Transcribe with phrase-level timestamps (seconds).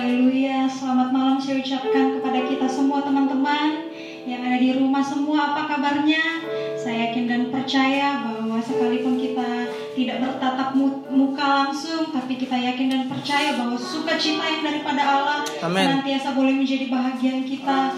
[0.00, 3.92] Haleluya, selamat malam saya ucapkan kepada kita semua teman-teman
[4.24, 6.40] yang ada di rumah semua apa kabarnya?
[6.72, 10.72] Saya yakin dan percaya bahwa sekalipun kita tidak bertatap
[11.12, 15.84] muka langsung, tapi kita yakin dan percaya bahwa sukacita yang daripada Allah Amen.
[15.84, 17.92] senantiasa boleh menjadi bahagian kita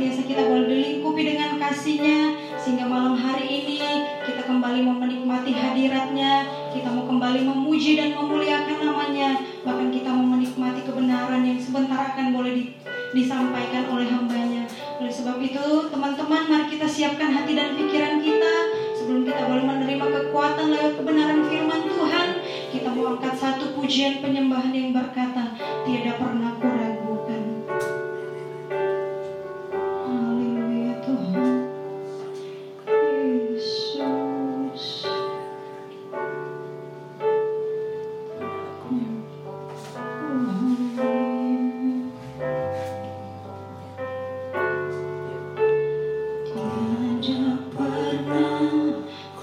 [0.00, 3.84] senantiasa kita boleh dilingkupi dengan kasihnya, sehingga malam hari ini
[4.24, 10.24] kita kembali mau menikmati hadiratnya, kita mau kembali memuji dan memuliakan namanya, bahkan kita mau
[10.24, 12.72] menikmati kebenaran yang sebentar akan boleh di-
[13.12, 14.64] disampaikan oleh hambanya.
[15.04, 18.54] Oleh sebab itu, teman-teman, mari kita siapkan hati dan pikiran kita
[18.96, 22.28] sebelum kita boleh menerima kekuatan lewat kebenaran firman Tuhan.
[22.72, 25.52] Kita mau angkat satu pujian penyembahan yang berkata,
[25.84, 26.79] tiada pernah kuragukan.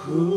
[0.10, 0.37] Ooh.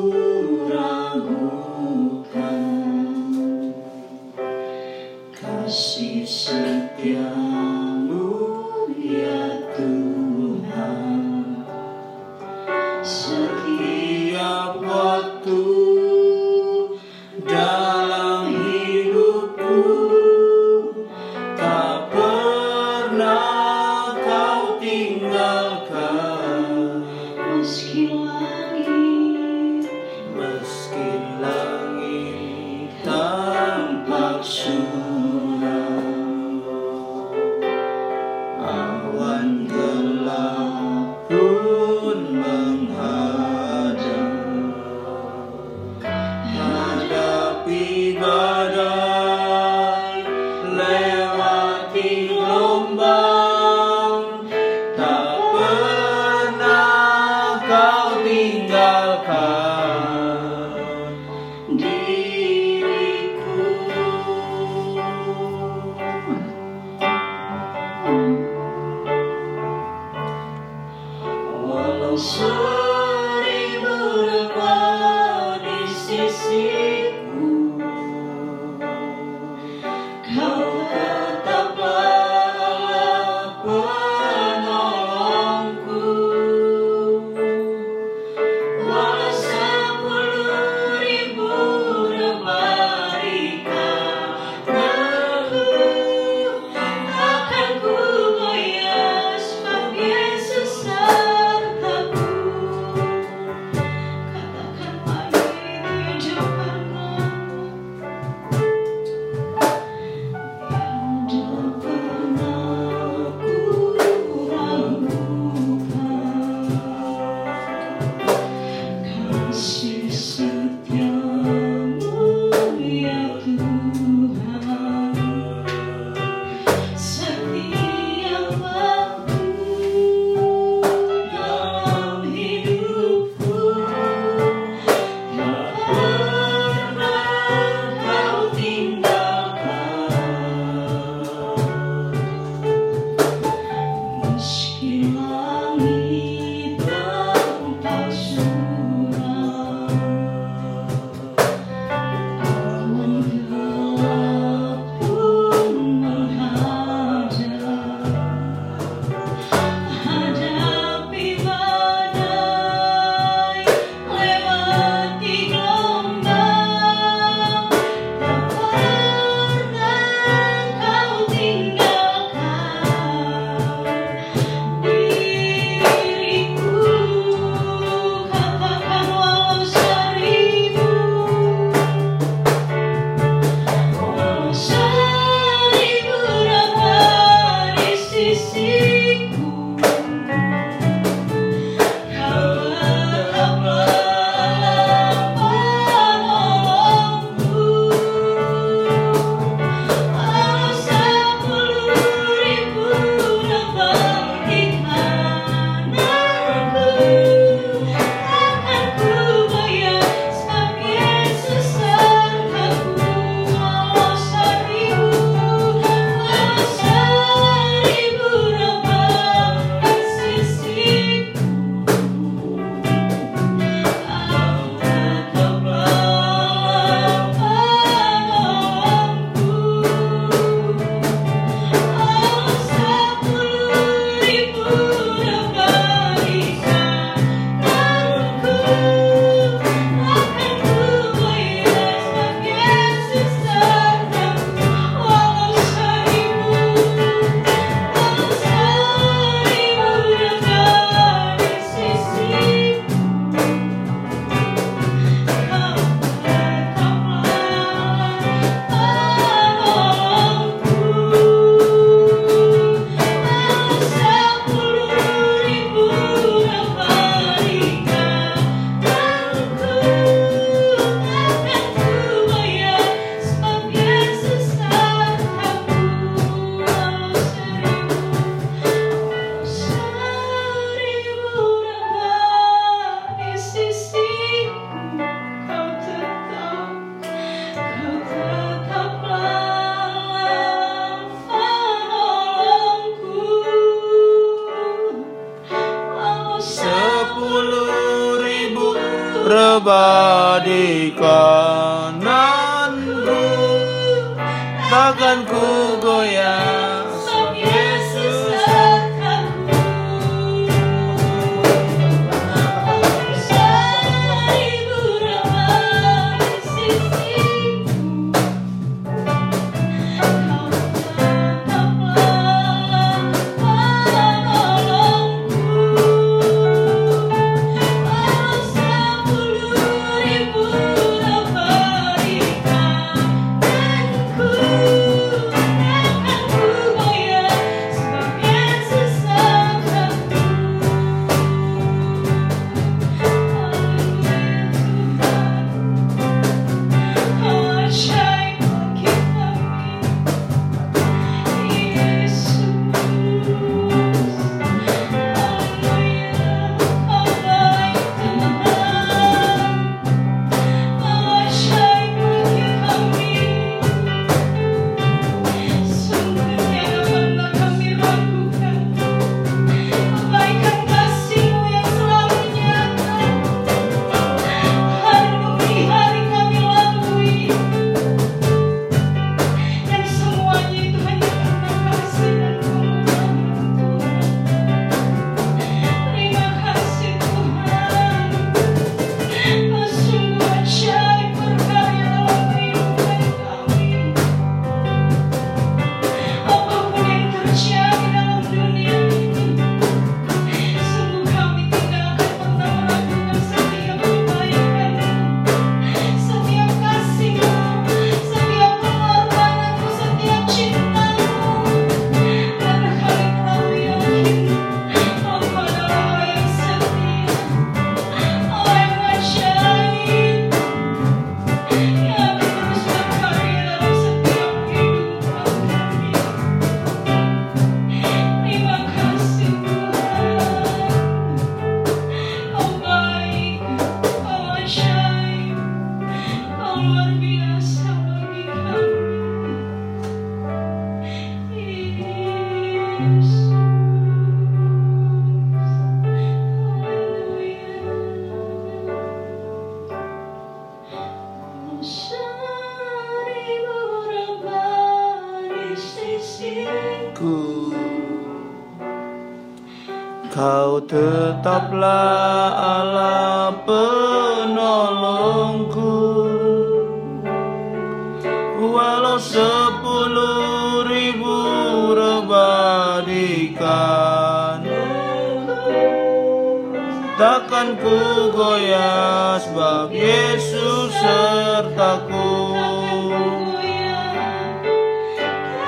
[477.01, 482.37] takkan ku goyah sebab Yesus sertaku.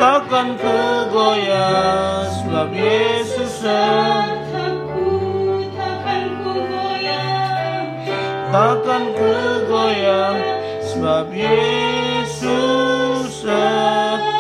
[0.00, 0.72] Takkan ku
[1.12, 5.12] goyah sebab Yesus sertaku.
[5.76, 8.00] Takkan ku goyah
[8.48, 9.32] takkan ku
[9.68, 10.32] goyah
[10.80, 14.32] sebab Yesus sertaku.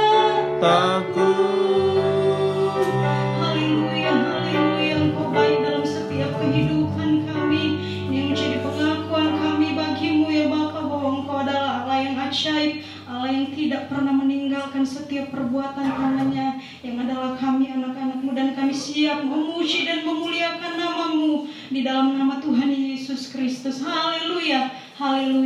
[15.52, 22.16] perbuatan tangannya yang adalah kami anak-anakmu dan kami siap memuji dan memuliakan namamu di dalam
[22.16, 23.84] nama Tuhan Yesus Kristus.
[23.84, 25.41] Haleluya, haleluya.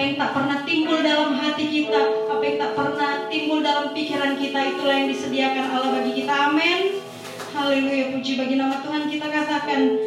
[0.00, 4.32] Apa yang tak pernah timbul dalam hati kita, apa yang tak pernah timbul dalam pikiran
[4.40, 6.32] kita, itulah yang disediakan Allah bagi kita.
[6.48, 7.04] Amin.
[7.52, 10.00] Haleluya, puji bagi nama Tuhan kita katakan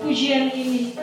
[0.00, 0.96] pujian ini.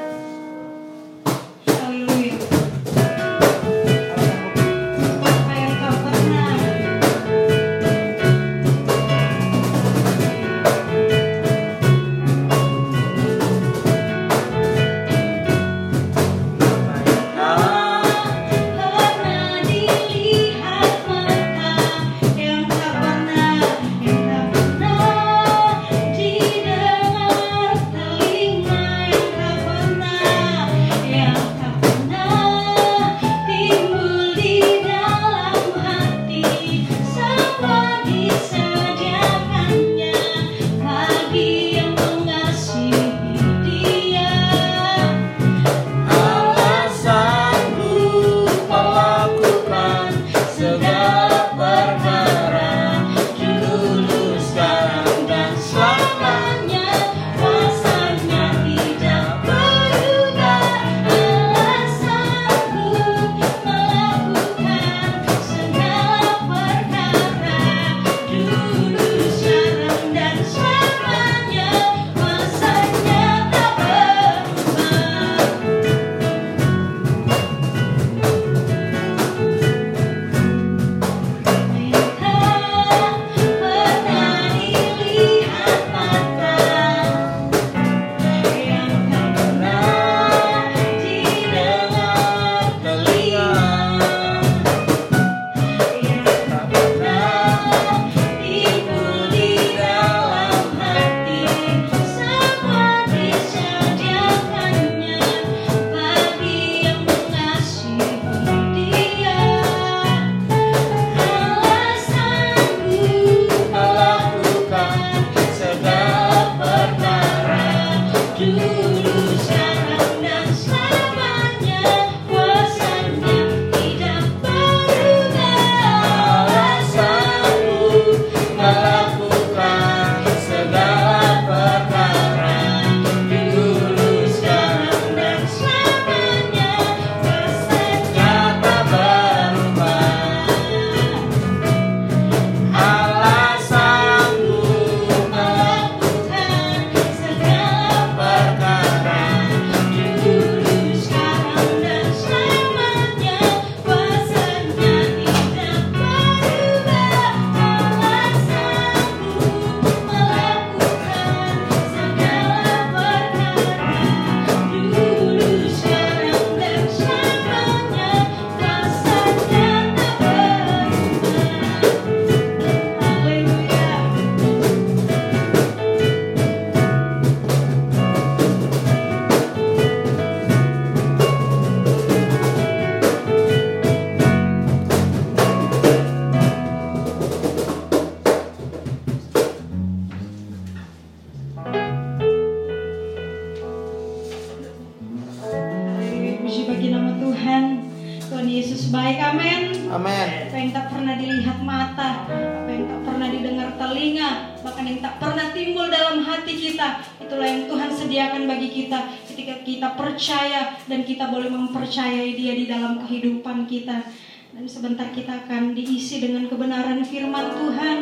[199.89, 200.45] Amin.
[200.45, 205.17] Apa yang tak pernah dilihat mata, apa yang tak pernah didengar telinga, bahkan yang tak
[205.17, 208.99] pernah timbul dalam hati kita, itulah yang Tuhan sediakan bagi kita
[209.33, 214.05] ketika kita percaya dan kita boleh mempercayai Dia di dalam kehidupan kita.
[214.53, 217.97] Dan sebentar kita akan diisi dengan kebenaran firman Tuhan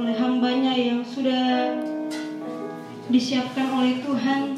[0.00, 1.68] oleh hambanya yang sudah
[3.12, 4.56] disiapkan oleh Tuhan.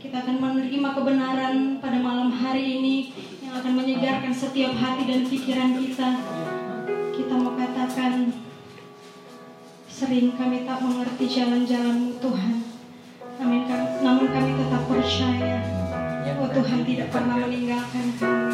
[0.00, 2.96] Kita akan menerima kebenaran pada malam hari ini
[3.50, 6.22] yang akan menyegarkan setiap hati dan pikiran kita.
[7.10, 8.30] Kita mau katakan,
[9.90, 12.62] sering kami tak mengerti jalan-jalanmu Tuhan.
[13.42, 13.66] Amin.
[14.06, 15.66] Namun kami tetap percaya
[16.30, 18.49] bahwa Tuhan tidak pernah meninggalkan kami.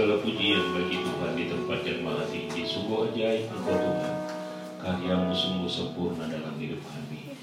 [0.00, 2.64] Segala pujian bagi Tuhan di tempat yang maha tinggi.
[2.64, 4.16] Sungguh ajaib engkau Tuhan.
[4.80, 7.36] Karyamu sungguh sempurna dalam hidup kami.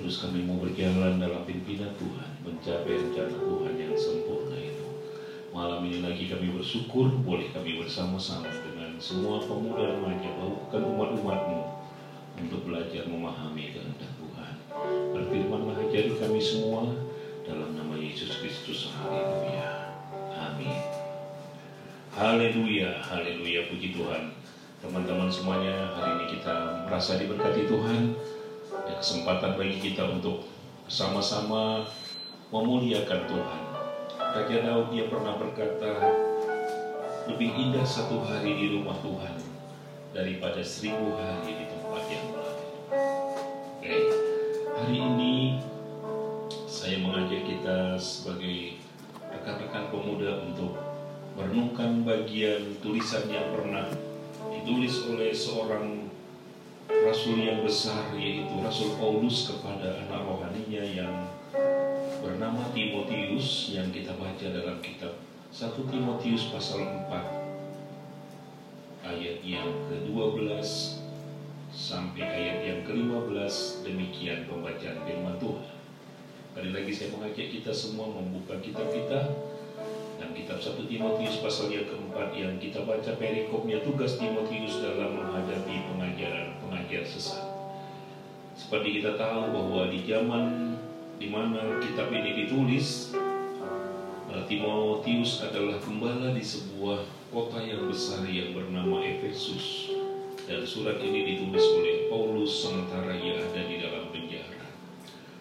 [0.00, 4.88] Terus kami mau berjalan dalam pimpinan Tuhan Mencapai rencana Tuhan yang sempurna itu.
[5.52, 11.84] Malam ini lagi kami bersyukur Boleh kami bersama-sama dengan semua pemuda remaja Bahkan umat-umatmu
[12.40, 14.54] Untuk belajar memahami kehendak Tuhan.
[15.20, 16.96] Berfirmanlah ajari kami semua
[17.44, 20.00] Dalam nama Yesus Kristus Haleluya.
[20.32, 20.99] Amin.
[22.10, 24.34] Haleluya, haleluya, puji Tuhan.
[24.82, 28.18] Teman-teman semuanya, hari ini kita merasa diberkati Tuhan.
[28.66, 30.42] Ada kesempatan bagi kita untuk
[30.90, 31.86] sama-sama
[32.50, 33.60] memuliakan Tuhan.
[34.18, 35.90] Raja Daud dia pernah berkata,
[37.30, 39.38] lebih indah satu hari di rumah Tuhan
[40.10, 42.58] daripada seribu hari di tempat yang lain.
[43.78, 43.98] Oke,
[44.82, 45.62] hari ini
[46.66, 48.82] saya mengajak kita sebagai
[49.30, 50.89] rekan-rekan pemuda untuk
[51.38, 53.86] merenungkan bagian tulisan yang pernah
[54.50, 56.10] ditulis oleh seorang
[56.90, 61.30] rasul yang besar yaitu Rasul Paulus kepada anak rohaninya yang
[62.20, 65.16] bernama Timotius yang kita baca dalam kitab
[65.54, 67.40] 1 Timotius pasal 4
[69.06, 70.62] ayat yang ke-12
[71.70, 75.70] sampai ayat yang ke-15 demikian pembacaan firman Tuhan.
[76.50, 79.30] Kali lagi saya mengajak kita semua membuka kitab kita
[80.32, 86.58] kitab 1 Timotius pasal yang keempat yang kita baca perikopnya tugas Timotius dalam menghadapi pengajaran
[86.62, 87.44] pengajar sesat.
[88.54, 90.76] Seperti kita tahu bahwa di zaman
[91.20, 93.12] di mana kitab ini ditulis,
[94.32, 99.94] eh, Timotius adalah gembala di sebuah kota yang besar yang bernama Efesus.
[100.50, 104.66] Dan surat ini ditulis oleh Paulus sementara ia ada di dalam penjara.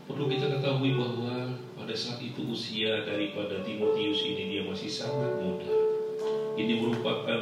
[0.06, 1.58] Perlu kita ketahui bahwa
[1.90, 5.74] pada saat itu usia daripada Timotius ini dia masih sangat muda.
[6.54, 7.42] Ini merupakan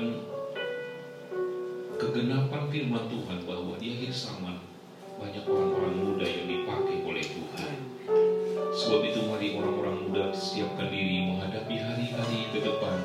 [2.00, 4.56] kegenapan firman Tuhan bahwa di akhir zaman
[5.20, 7.76] banyak orang-orang muda yang dipakai oleh Tuhan.
[8.72, 13.04] Sebab itu mari orang-orang muda siapkan diri menghadapi hari-hari ke depan.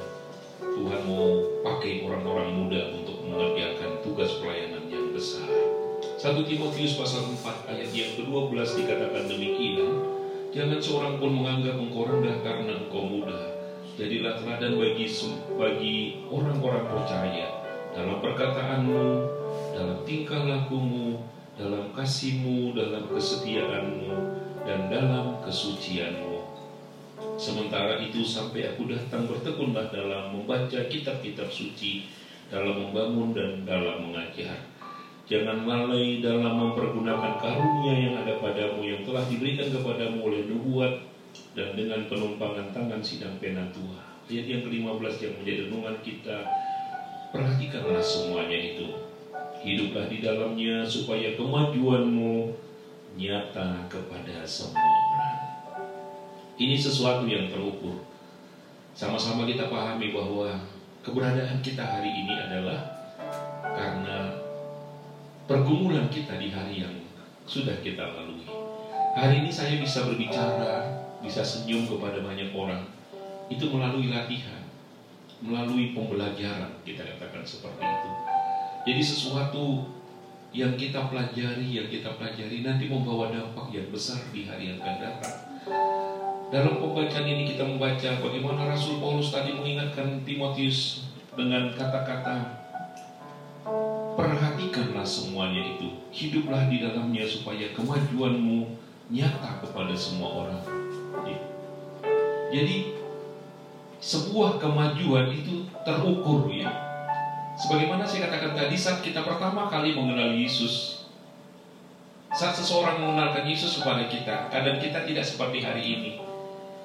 [0.62, 5.50] Tuhan mau pakai orang-orang muda untuk mengerjakan tugas pelayanan yang besar.
[6.22, 10.21] 1 Timotius pasal 4 ayat yang ke-12 dikatakan demikian,
[10.52, 13.56] Jangan seorang pun menganggap engkau rendah karena engkau muda.
[13.96, 15.08] Jadilah teladan bagi
[15.56, 15.96] bagi
[16.28, 17.48] orang-orang percaya
[17.96, 19.04] dalam perkataanmu,
[19.72, 21.24] dalam tingkah lakumu,
[21.56, 24.12] dalam kasihmu, dalam kesetiaanmu,
[24.68, 26.44] dan dalam kesucianmu.
[27.40, 32.12] Sementara itu sampai aku datang bertekunlah dalam membaca kitab-kitab suci,
[32.52, 34.71] dalam membangun dan dalam mengajar.
[35.22, 40.92] Jangan lalai dalam mempergunakan karunia yang ada padamu yang telah diberikan kepadamu oleh nubuat
[41.54, 44.02] dan dengan penumpangan tangan sidang pena tua.
[44.26, 46.38] Ayat yang ke-15 yang menjadi renungan kita,
[47.30, 48.87] perhatikanlah semuanya itu.
[49.62, 52.50] Hiduplah di dalamnya supaya kemajuanmu
[53.14, 55.38] nyata kepada semua orang.
[56.58, 58.02] Ini sesuatu yang terukur.
[58.92, 60.50] Sama-sama kita pahami bahwa
[61.06, 62.80] keberadaan kita hari ini adalah
[63.72, 64.41] karena
[65.46, 66.94] pergumulan kita di hari yang
[67.46, 68.46] sudah kita lalui.
[69.12, 72.88] Hari ini saya bisa berbicara, bisa senyum kepada banyak orang,
[73.50, 74.62] itu melalui latihan,
[75.42, 78.11] melalui pembelajaran, kita katakan seperti itu.
[78.83, 79.64] Jadi sesuatu
[80.52, 84.96] yang kita pelajari, yang kita pelajari nanti membawa dampak yang besar di hari yang akan
[85.00, 85.37] datang.
[86.52, 92.62] Dalam pembacaan ini kita membaca bagaimana Rasul Paulus tadi mengingatkan Timotius dengan kata-kata
[95.02, 98.70] Semuanya itu, hiduplah di dalamnya supaya kemajuanmu
[99.10, 100.62] nyata kepada semua orang.
[101.26, 101.38] Ya.
[102.54, 102.96] Jadi
[104.02, 106.70] sebuah kemajuan itu terukur ya.
[107.58, 111.04] Sebagaimana saya katakan tadi saat kita pertama kali mengenal Yesus,
[112.32, 116.12] saat seseorang mengenalkan Yesus kepada kita, kadang kita tidak seperti hari ini.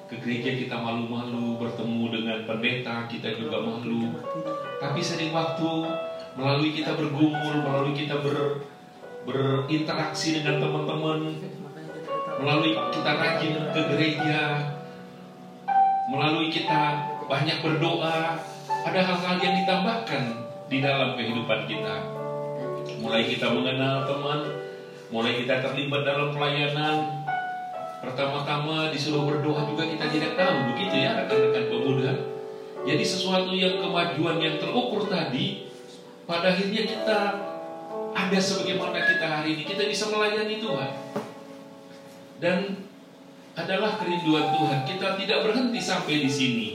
[0.08, 4.12] Ke gereja kita malu-malu, bertemu dengan pendeta kita juga malu.
[4.80, 5.88] Tapi sering waktu
[6.34, 8.66] melalui kita bergumul, melalui kita ber,
[9.28, 11.36] berinteraksi dengan teman-teman,
[12.40, 14.40] melalui kita rajin ke gereja,
[16.08, 18.40] melalui kita banyak berdoa,
[18.88, 20.22] ada hal-hal yang ditambahkan
[20.72, 21.96] di dalam kehidupan kita.
[22.98, 24.40] Mulai kita mengenal teman,
[25.12, 27.24] mulai kita terlibat dalam pelayanan.
[28.00, 32.12] Pertama-tama disuruh berdoa juga kita tidak tahu, begitu ya rekan-rekan pemuda.
[32.88, 35.67] Jadi sesuatu yang kemajuan yang terukur tadi
[36.28, 37.18] pada akhirnya kita
[38.12, 40.92] ada sebagaimana kita hari ini, kita bisa melayani Tuhan.
[42.36, 42.84] Dan
[43.56, 44.78] adalah kerinduan Tuhan.
[44.84, 46.68] Kita tidak berhenti sampai di sini.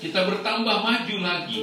[0.00, 1.60] Kita bertambah maju lagi.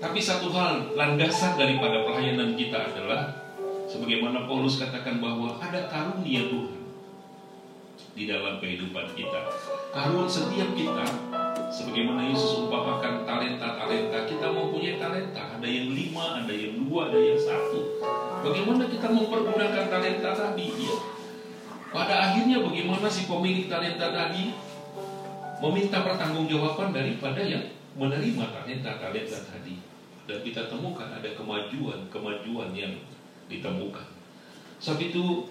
[0.00, 3.52] Tapi satu hal landasan daripada pelayanan kita adalah
[3.86, 6.80] sebagaimana Paulus katakan bahwa ada karunia Tuhan
[8.16, 9.40] di dalam kehidupan kita.
[9.92, 11.04] Karunia setiap kita
[11.70, 17.38] sebagaimana Yesus umpamakan talenta-talenta, kita mempunyai talenta, ada yang lima, ada yang dua, ada yang
[17.38, 18.00] satu.
[18.46, 20.66] Bagaimana kita mempergunakan talenta tadi?
[20.70, 20.96] Ya.
[21.90, 24.52] Pada akhirnya bagaimana si pemilik talenta tadi
[25.62, 27.64] meminta pertanggungjawaban daripada yang
[27.96, 29.74] menerima talenta-talenta tadi.
[30.26, 32.92] Dan kita temukan ada kemajuan-kemajuan yang
[33.46, 34.06] ditemukan.
[34.82, 35.46] Sebab itu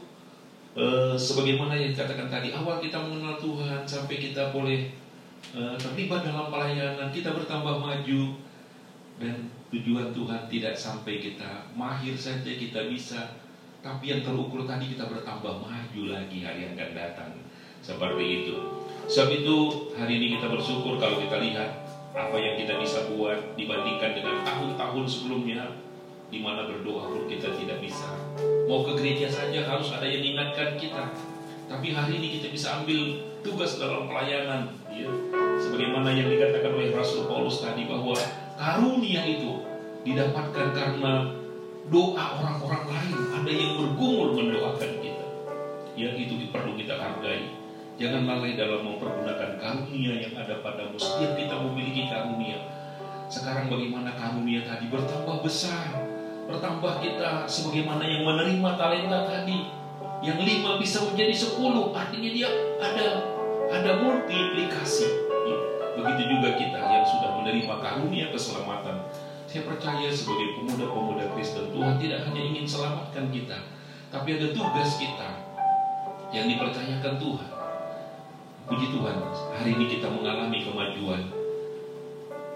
[0.75, 4.91] eh, sebagaimana yang dikatakan tadi awal kita mengenal Tuhan sampai kita boleh
[5.55, 8.21] eh, terlibat dalam pelayanan kita bertambah maju
[9.15, 9.35] dan
[9.71, 13.39] tujuan Tuhan tidak sampai kita mahir saja kita bisa
[13.79, 17.31] tapi yang terukur tadi kita bertambah maju lagi hari yang akan datang
[17.79, 18.55] seperti itu
[19.07, 19.57] sebab itu
[19.95, 25.05] hari ini kita bersyukur kalau kita lihat apa yang kita bisa buat dibandingkan dengan tahun-tahun
[25.07, 25.85] sebelumnya
[26.31, 28.07] di mana berdoa pun kita tidak bisa.
[28.65, 31.11] Mau ke gereja saja harus ada yang ingatkan kita.
[31.67, 35.07] Tapi hari ini kita bisa ambil tugas dalam pelayanan, ya.
[35.61, 38.17] Sebagaimana yang dikatakan oleh Rasul Paulus tadi bahwa
[38.57, 39.61] karunia itu
[40.01, 41.31] didapatkan karena
[41.93, 43.17] doa orang-orang lain.
[43.37, 45.25] Ada yang bergumul mendoakan kita.
[45.95, 47.53] Ya itu perlu kita hargai.
[47.95, 50.99] Jangan lalai dalam mempergunakan karunia yang ada padamu.
[50.99, 52.59] Setiap kita memiliki karunia.
[53.31, 56.03] Sekarang bagaimana karunia tadi bertambah besar.
[56.45, 59.71] Bertambah kita sebagaimana yang menerima talenta tadi.
[60.19, 61.95] Yang lima bisa menjadi sepuluh.
[61.95, 62.49] Artinya dia
[62.83, 63.34] ada
[63.69, 65.09] ada multiplikasi.
[65.45, 65.57] Ya,
[65.95, 69.05] begitu juga kita yang sudah menerima karunia keselamatan.
[69.45, 73.57] Saya percaya sebagai pemuda-pemuda Kristen Tuhan tidak hanya ingin selamatkan kita.
[74.09, 75.29] Tapi ada tugas kita
[76.33, 77.55] yang dipercayakan Tuhan
[78.65, 79.17] Puji Tuhan,
[79.53, 81.21] hari ini kita mengalami kemajuan.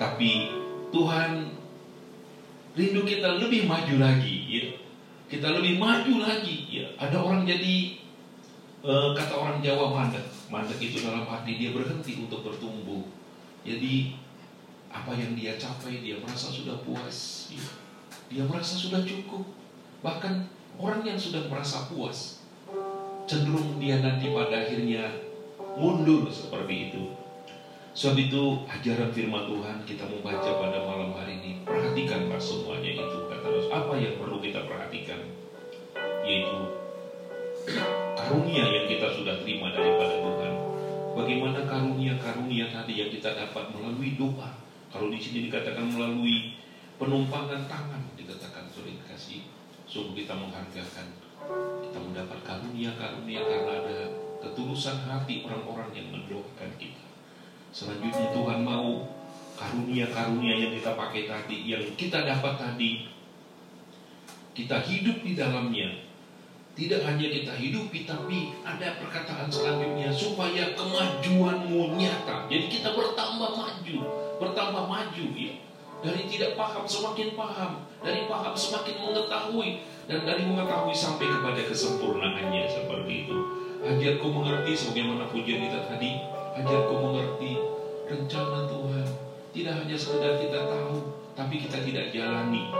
[0.01, 0.49] Tapi
[0.89, 1.53] Tuhan
[2.73, 4.65] rindu kita lebih maju lagi, ya.
[5.29, 6.89] Kita lebih maju lagi, ya.
[6.97, 8.01] Ada orang jadi
[8.81, 10.25] uh, kata orang Jawa mandek.
[10.49, 13.05] Mandek itu dalam arti dia berhenti untuk bertumbuh.
[13.61, 14.17] Jadi
[14.89, 17.61] apa yang dia capai dia merasa sudah puas, ya.
[18.33, 19.45] Dia merasa sudah cukup.
[20.01, 20.49] Bahkan
[20.81, 22.41] orang yang sudah merasa puas
[23.29, 25.05] cenderung dia nanti pada akhirnya
[25.77, 27.13] mundur seperti itu.
[27.93, 31.51] Sebab itu ajaran firman Tuhan kita membaca pada malam hari ini.
[31.61, 33.17] Perhatikanlah semuanya itu.
[33.29, 35.21] Kata Rasul, apa yang perlu kita perhatikan?
[36.25, 36.57] Yaitu
[38.15, 40.53] karunia yang kita sudah terima daripada Tuhan.
[41.17, 44.55] Bagaimana karunia-karunia tadi yang kita dapat melalui doa.
[44.89, 46.55] Kalau di sini dikatakan melalui
[46.95, 49.45] penumpangan tangan, dikatakan sudah kasih.
[49.89, 51.07] Sungguh kita menghargakan.
[51.83, 53.97] Kita mendapat karunia-karunia karena ada
[54.39, 57.05] ketulusan hati orang-orang yang mendoakan kita.
[57.69, 59.05] Selanjutnya Tuhan mau
[59.59, 63.11] karunia-karunia yang kita pakai tadi, yang kita dapat tadi,
[64.55, 66.08] kita hidup di dalamnya.
[66.79, 72.47] Tidak hanya kita hidupi, tapi ada perkataan selanjutnya supaya kemajuanmu nyata.
[72.47, 73.97] Jadi kita bertambah maju,
[74.39, 75.59] bertambah maju ya.
[75.99, 82.63] Dari tidak paham semakin paham, dari paham semakin mengetahui, dan dari mengetahui sampai kepada kesempurnaannya
[82.71, 83.37] seperti itu.
[83.83, 86.23] Ajarku mengerti sebagaimana pujian kita tadi.
[86.63, 87.59] Ajarku mengerti
[88.07, 89.07] rencana Tuhan.
[89.51, 90.95] Tidak hanya sekedar kita tahu,
[91.35, 92.71] tapi kita tidak jalani.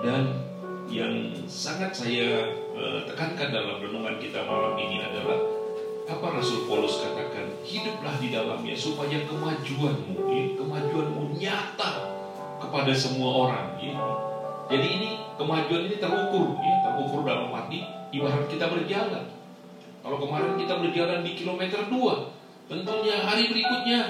[0.00, 0.40] Dan
[0.88, 2.48] yang sangat saya
[3.06, 5.38] tekankan dalam renungan kita malam ini adalah
[6.08, 11.90] apa Rasul Paulus katakan hiduplah di dalamnya supaya kemajuanmu ya, kemajuanmu nyata
[12.58, 13.94] kepada semua orang ya.
[14.66, 19.30] jadi ini kemajuan ini terukur ya, terukur dalam arti ibarat kita berjalan
[20.02, 24.00] kalau kemarin kita berjalan di kilometer 2, tentunya hari berikutnya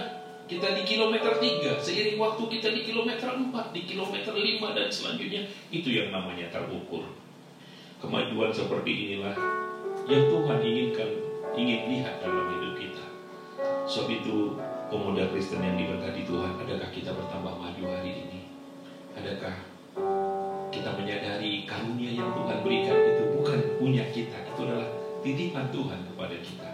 [0.49, 5.43] kita di kilometer 3, seiring waktu kita di kilometer 4, di kilometer 5 dan selanjutnya
[5.69, 7.05] itu yang namanya terukur.
[8.03, 9.39] Kemajuan seperti inilah
[10.11, 11.11] yang Tuhan inginkan,
[11.55, 13.05] ingin lihat dalam hidup kita.
[13.87, 14.59] Sebab itu
[14.91, 18.41] pemuda Kristen yang diberkati Tuhan, adakah kita bertambah maju hari ini?
[19.15, 19.55] Adakah
[20.75, 24.89] kita menyadari karunia yang Tuhan berikan itu bukan punya kita, itu adalah
[25.23, 26.71] titipan Tuhan kepada kita.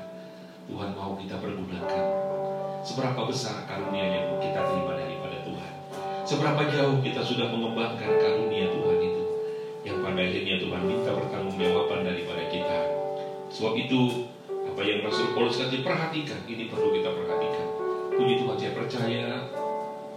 [0.64, 2.04] Tuhan mau kita pergunakan.
[2.80, 5.72] Seberapa besar karunia yang kita terima daripada Tuhan.
[6.24, 8.67] Seberapa jauh kita sudah mengembangkan karunia.
[10.18, 12.78] Pada akhirnya Tuhan minta pertanggungjawaban daripada kita.
[13.54, 16.42] Sebab itu apa yang Rasul Paulus kata perhatikan.
[16.42, 17.66] Ini perlu kita perhatikan.
[18.18, 19.24] Puji Tuhan saya percaya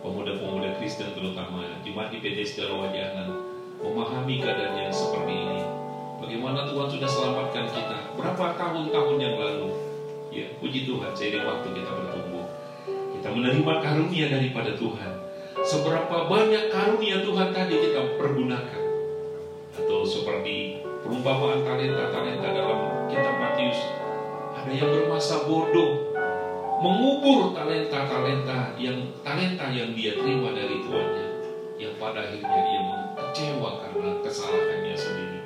[0.02, 3.30] pemuda-pemuda Kristen terutama jemaat di PD Sedaru Wajanan
[3.78, 5.62] memahami keadaan yang seperti ini
[6.18, 9.70] Bagaimana Tuhan sudah selamatkan kita berapa tahun-tahun yang lalu.
[10.34, 12.50] Ya, puji Tuhan, seiring waktu kita bertumbuh.
[12.90, 15.30] Kita menerima karunia daripada Tuhan.
[15.62, 18.81] seberapa banyak karunia Tuhan tadi kita pergunakan.
[20.12, 23.80] Seperti perumpamaan talenta-talenta dalam kitab Matius,
[24.52, 26.12] ada yang bermasa bodoh,
[26.84, 31.28] mengubur talenta-talenta yang talenta yang dia terima dari tuannya,
[31.80, 32.82] yang pada akhirnya dia
[33.16, 35.40] kecewa karena kesalahannya sendiri.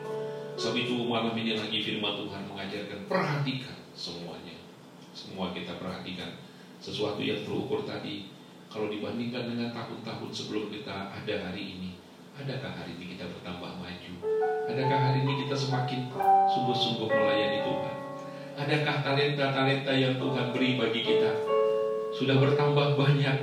[0.57, 4.57] Sebab itu malam ini lagi firman Tuhan mengajarkan perhatikan semuanya.
[5.13, 6.41] Semua kita perhatikan
[6.81, 8.33] sesuatu yang terukur tadi.
[8.65, 11.94] Kalau dibandingkan dengan tahun-tahun sebelum kita ada hari ini,
[12.41, 14.13] adakah hari ini kita bertambah maju?
[14.67, 15.99] Adakah hari ini kita semakin
[16.51, 17.95] sungguh-sungguh melayani Tuhan?
[18.55, 21.31] Adakah talenta-talenta yang Tuhan beri bagi kita
[22.15, 23.37] sudah bertambah banyak?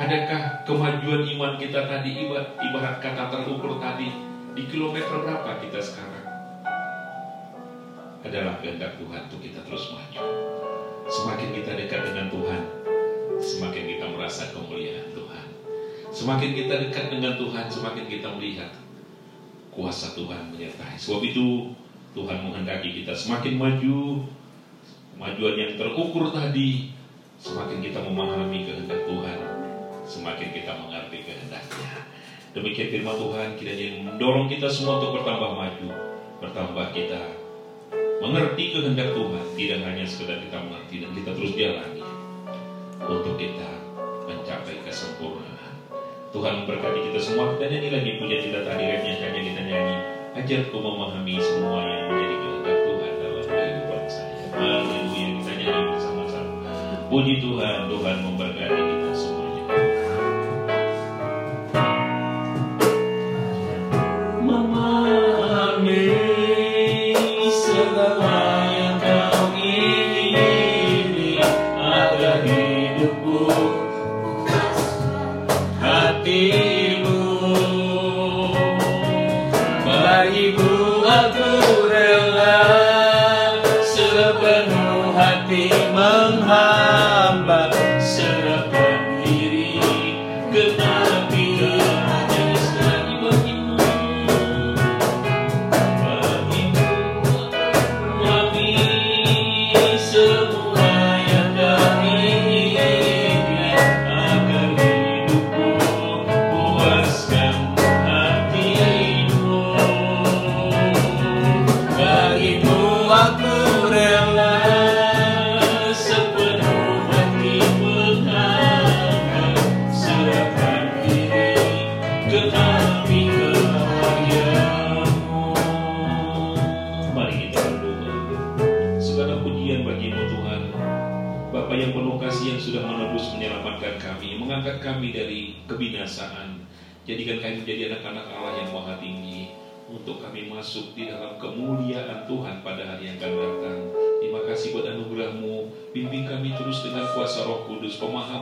[0.00, 4.08] Adakah kemajuan iman kita tadi ibarat, kata terukur tadi
[4.56, 6.32] di kilometer berapa kita sekarang?
[8.22, 10.22] adalah kehendak Tuhan untuk kita terus maju.
[11.10, 12.62] Semakin kita dekat dengan Tuhan,
[13.36, 15.11] semakin kita merasa kemuliaan.
[16.12, 18.68] Semakin kita dekat dengan Tuhan, semakin kita melihat
[19.72, 21.00] kuasa Tuhan menyertai.
[21.00, 21.72] Sebab itu
[22.12, 24.28] Tuhan menghendaki kita semakin maju,
[25.16, 26.92] kemajuan yang terukur tadi,
[27.40, 29.38] semakin kita memahami kehendak Tuhan,
[30.04, 31.88] semakin kita mengerti kehendaknya.
[32.52, 35.88] Demikian firman Tuhan kiranya mendorong kita semua untuk bertambah maju,
[36.44, 37.20] bertambah kita
[38.20, 42.04] mengerti kehendak Tuhan tidak hanya sekedar kita mengerti dan kita terus jalani
[43.00, 43.70] untuk kita
[44.28, 45.71] mencapai kesempurnaan.
[46.32, 47.52] Tuhan memberkati kita semua.
[47.54, 49.96] Kita nyanyi lagi punya kita tadi remnya saja kita nyanyi.
[50.32, 54.36] Ajarku memahami semua yang menjadi kehendak Tuhan dalam kehidupan saya.
[54.56, 56.56] Haleluya kita nyanyi bersama-sama.
[57.12, 58.41] Puji Tuhan, Tuhan memberkati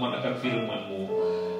[0.00, 1.02] Pemahaman akan firmanmu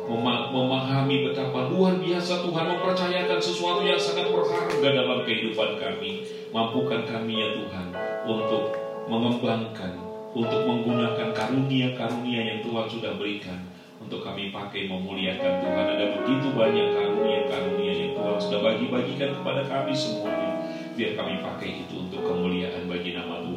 [0.08, 6.24] Mema- memahami betapa luar biasa Tuhan mempercayakan sesuatu yang sangat berharga dalam kehidupan kami.
[6.48, 7.92] Mampukan kami ya Tuhan
[8.24, 8.72] untuk
[9.12, 9.92] mengembangkan,
[10.32, 13.60] untuk menggunakan karunia-karunia yang Tuhan sudah berikan
[14.00, 15.86] untuk kami pakai memuliakan Tuhan.
[16.00, 20.64] Ada begitu banyak karunia-karunia yang Tuhan sudah bagi-bagikan kepada kami semuanya.
[20.96, 23.49] Biar kami pakai itu untuk kemuliaan bagi nama Tuhan.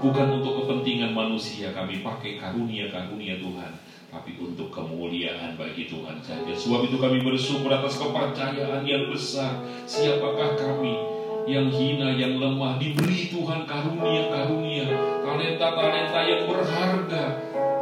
[0.00, 3.72] Bukan untuk kepentingan manusia kami pakai karunia-karunia Tuhan
[4.10, 6.50] tapi untuk kemuliaan bagi Tuhan saja.
[6.50, 9.62] Sebab itu kami bersyukur atas kepercayaan yang besar.
[9.86, 10.98] Siapakah kami
[11.46, 14.90] yang hina, yang lemah, diberi Tuhan karunia-karunia,
[15.22, 17.24] talenta-talenta yang berharga,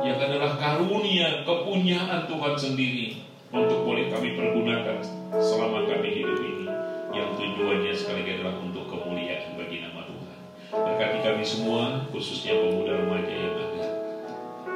[0.04, 5.00] yang adalah karunia, kepunyaan Tuhan sendiri untuk boleh kami pergunakan
[5.40, 6.66] selama kami hidup ini.
[7.08, 10.17] Yang tujuannya sekali lagi adalah untuk kemuliaan bagi nama Tuhan.
[10.68, 13.88] Berkati kami semua, khususnya pemuda remaja yang ada,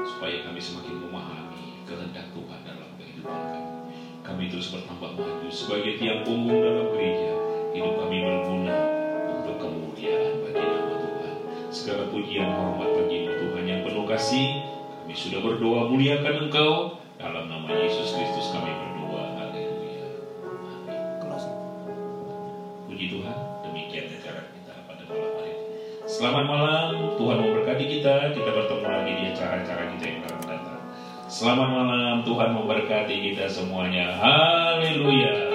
[0.09, 3.61] supaya kami semakin memahami kehendak Tuhan dalam kehidupan kami.
[4.25, 7.37] Kami terus bertambah maju sebagai tiang punggung dalam gereja.
[7.77, 8.77] Hidup kami berguna
[9.37, 11.35] untuk kemuliaan bagi nama Tuhan.
[11.69, 14.65] Segala pujian hormat bagi Tuhan yang penuh kasih.
[15.05, 19.25] Kami sudah berdoa muliakan Engkau dalam nama Yesus Kristus kami berdoa.
[19.45, 20.09] Haleluya.
[21.21, 21.53] Amin.
[22.89, 23.37] Puji Tuhan,
[26.23, 28.31] Selamat malam, Tuhan memberkati kita.
[28.31, 30.81] Kita bertemu lagi di acara-acara kita yang akan datang.
[31.27, 34.15] Selamat malam, Tuhan memberkati kita semuanya.
[34.23, 35.52] Haleluya.